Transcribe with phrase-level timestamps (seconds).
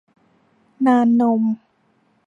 [0.85, 1.41] นานนม